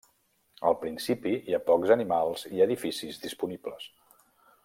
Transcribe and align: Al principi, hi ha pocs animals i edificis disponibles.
Al 0.69 0.77
principi, 0.83 1.33
hi 1.51 1.55
ha 1.57 1.61
pocs 1.67 1.93
animals 1.97 2.47
i 2.57 2.65
edificis 2.67 3.23
disponibles. 3.27 3.89